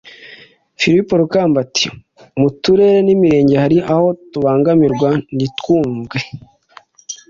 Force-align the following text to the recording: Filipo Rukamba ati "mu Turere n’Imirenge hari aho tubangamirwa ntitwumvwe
Filipo 0.79 1.13
Rukamba 1.21 1.57
ati 1.65 1.85
"mu 2.39 2.49
Turere 2.61 2.99
n’Imirenge 3.03 3.55
hari 3.63 3.77
aho 3.93 4.07
tubangamirwa 4.31 5.09
ntitwumvwe 5.35 6.19